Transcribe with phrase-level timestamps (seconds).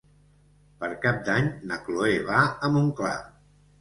[0.79, 3.17] Per Cap d'Any na Chloé va a Montclar.